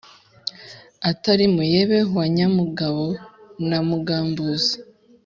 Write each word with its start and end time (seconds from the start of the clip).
atari 1.09 1.45
muyebe 1.55 1.99
wa 2.15 2.25
nyamugabo 2.35 3.05
na 3.69 3.79
mugambuzi 3.87 4.75